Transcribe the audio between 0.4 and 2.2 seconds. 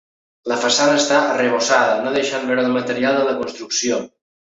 La façana està arrebossada, no